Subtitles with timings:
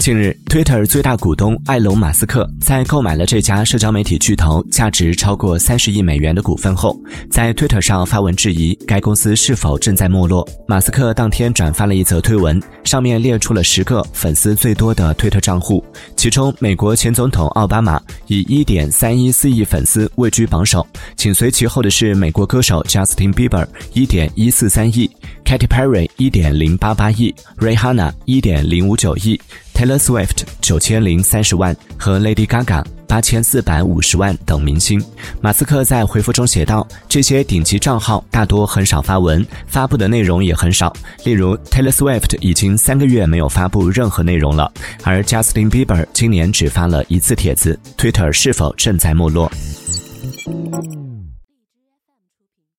[0.00, 6.98] 近日，Twitter 最大股东埃隆·马斯克在购买了这家社交媒体巨头价值超过三十亿美元的股份后，
[7.30, 10.48] 在 Twitter 上发文质疑该公司是否正在没落。
[10.66, 15.84] 马斯克当天转发了一则推文，上面列出了十个粉丝最多的推特账户，
[16.16, 25.10] 其中美国前总统奥巴马以一点三一四亿粉丝位居榜首，紧随其后的是美国歌手 Justin Bieber 一点一四三亿
[25.44, 29.38] ，Katy Perry 一点零八八亿，Rihanna 一点零五九亿。
[29.80, 35.02] Taylor Swift 九千零三十万和 Lady Gaga 八千四百五十万等明星。
[35.40, 40.94] 马斯克在回复中写道：“这些顶级账号大多很少发文，发布的内容也很少。
[41.24, 44.70] 例如，Taylor Swift 已经三个月没有发布任何内容了，
[45.02, 47.80] 而 Justin Bieber 今年只发了一次帖子。
[47.96, 49.50] Twitter 是否正在没落？”